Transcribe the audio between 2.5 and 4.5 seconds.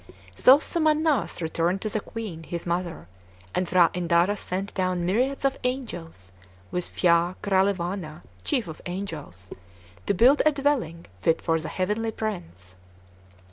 mother; and P'hra Indara